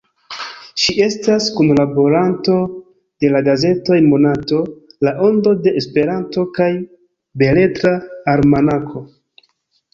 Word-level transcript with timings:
Ŝi 0.83 0.93
estas 1.07 1.49
kunlaboranto 1.59 2.55
de 3.25 3.31
la 3.35 3.43
gazetoj 3.49 3.99
Monato, 4.07 4.63
La 5.09 5.15
Ondo 5.29 5.55
de 5.67 5.77
Esperanto 5.85 6.49
kaj 6.59 6.73
Beletra 7.45 7.97
Almanako. 8.37 9.09